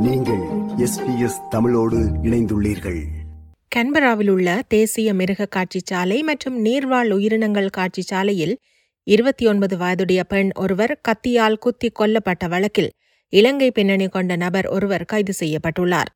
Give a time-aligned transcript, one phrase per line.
[0.00, 0.42] நீங்கள்
[0.76, 2.98] எஸ்பிஎஸ் தமிழோடு இணைந்துள்ளீர்கள்.
[3.76, 8.54] கன்பராவில் உள்ள தேசிய மிருக காட்சிச்சாலை மற்றும் நீர்வாழ் உயிரினங்கள் காட்சிச்சாலையில்
[9.06, 12.90] இருபத்தி ஒன்பது வயதுடைய பெண் ஒருவர் கத்தியால் குத்தி கொல்லப்பட்ட வழக்கில்
[13.28, 16.06] இலங்கை பின்னணி கொண்ட நபர் ஒருவர் கைது செய்யப்பட்டுள்ளார்.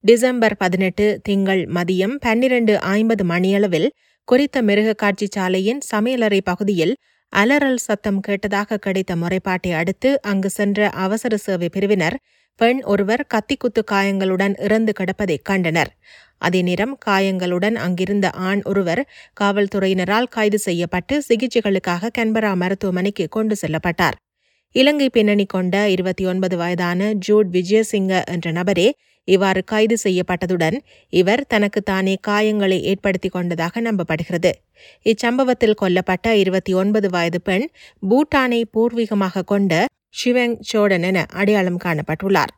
[0.00, 3.90] டிசம்பர் பதினெட்டு திங்கள் மதியம் பன்னிரண்டு ஐம்பது மணியளவில்
[4.24, 6.96] குறித்த மிருக காட்சிச்சாலையின் சமையலறை பகுதியில்
[7.28, 12.18] அலறல் சத்தம் கேட்டதாக கிடைத்த முறைப்பாட்டை அடுத்து அங்கு சென்ற அவசர சேவை பிரிவினர்
[12.60, 15.90] பெண் ஒருவர் கத்திக்குத்து காயங்களுடன் இறந்து கிடப்பதை கண்டனர்.
[16.38, 19.02] அதே நேரம் காயங்களுடன் அங்கிருந்த ஆண் ஒருவர்
[19.40, 24.16] காவல்துறையினரால் கைது செய்யப்பட்டு சிகிச்சைகளுக்காக கன்பரா மருத்துவமனைக்கு கொண்டு செல்லப்பட்டார்.
[24.74, 28.88] இலங்கை பின்னணி கொண்ட இருபத்தி ஒன்பது வயதான ஜூட் விஜயசிங்க என்ற நபரே
[29.28, 30.76] இவ்வாறு கைது செய்யப்பட்டதுடன்
[31.12, 34.52] இவர் தனக்கு தானே காயங்களை ஏற்படுத்திக் கொண்டதாக நம்பப்படுகிறது.
[35.06, 37.66] இச்சம்பவத்தில் கொல்லப்பட்ட இருபத்தி ஒன்பது வயது பெண்
[38.10, 42.52] பூட்டானை பூர்வீகமாக கொண்ட ஷிவெங் சோடன் என அடையாளம் காணப்பட்டுள்ளார்.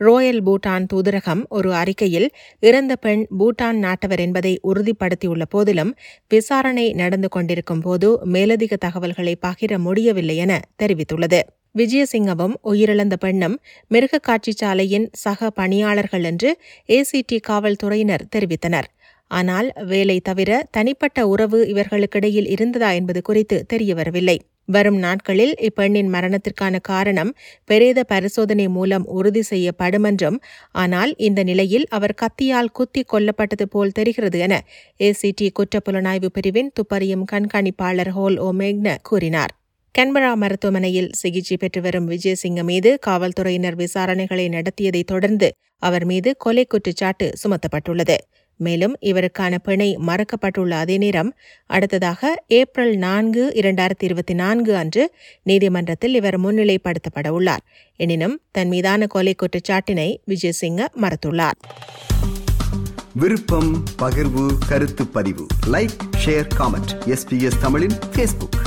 [0.00, 2.28] ரோயல் பூட்டான் தூதரகம் ஒரு அறிக்கையில்
[2.60, 5.92] இறந்த பெண் பூட்டான் நாட்டவர் என்பதை உறுதிப்படுத்தியுள்ள போதிலும்
[6.28, 11.40] விசாரணை நடந்து கொண்டிருக்கும் போது மேலதிக தகவல்களை பகிர முடியவில்லை என தெரிவித்துள்ளது.
[11.74, 13.54] விஜயசிங்கவும் உயிரிழந்த பெண்ணும்
[13.88, 16.50] மிருக காட்சிச்சாலையின் சக பணியாளர்கள் என்று
[16.88, 18.88] ஏசிடி காவல்துறையினர் தெரிவித்தனர்.
[19.30, 24.38] ஆனால் வேலை தவிர தனிப்பட்ட உறவு இவர்களுக்கிடையில் இருந்ததா என்பது குறித்து தெரியவரவில்லை.
[24.68, 27.30] வரும் நாட்களில் இப்பெண்ணின் மரணத்திற்கான காரணம்
[27.64, 30.38] பிரேத பரிசோதனை மூலம் உறுதி செய்யப்படும் என்றும்
[30.74, 34.54] ஆனால் இந்த நிலையில் அவர் கத்தியால் குத்தி கொல்லப்பட்டது போல் தெரிகிறது என
[35.00, 39.52] ஏசிடி குற்றப்புலனாய்வு பிரிவின் துப்பறியும் கண்காணிப்பாளர் ஹோல் ஓமேக்ன கூறினார்.
[39.94, 45.48] கன்பரா மருத்துவமனையில் சிகிச்சை பெற்று வரும் விஜயசிங்க மீது காவல்துறையினர் விசாரணைகளை நடத்தியதைத் தொடர்ந்து
[45.82, 48.16] அவர் மீது கொலை குற்றச்சாட்டு சுமத்தப்பட்டுள்ளது.
[48.66, 51.30] மேலும் இவருக்கான பிணை மறக்கப்பட்டுள்ள அதே நேரம்
[51.66, 55.04] அடுத்ததாக ஏப்ரல் நான்கு இரண்டாயிரத்தி இருபத்தி நான்கு அன்று
[55.42, 57.64] நீதிமன்றத்தில் இவர் முன்னிலைப்படுத்தப்பட உள்ளார்.
[57.96, 61.58] எனினும் தன் மீதான கொலை குற்றச்சாட்டினை விஜயசிங்க மறுத்துள்ளார்.
[63.14, 63.70] விருப்பம்
[64.02, 65.46] பகிர்வு கருத்து பதிவு.
[65.66, 68.58] லைக் ஷேர் காமெண்ட் எஸ்பிஎஸ் தமிழின் ஃபேஸ்புக்